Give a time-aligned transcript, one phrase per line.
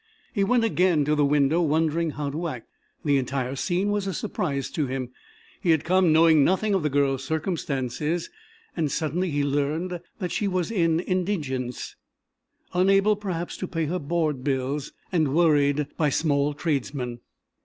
[0.33, 2.67] He went again to the window wondering how to act.
[3.05, 5.11] The entire scene was a surprise to him.
[5.61, 8.31] He had come knowing nothing of the girl's circumstances,
[8.75, 11.95] and suddenly he learned that she was in indigence,
[12.73, 17.19] unable perhaps to pay her board bills and worried by small tradesmen.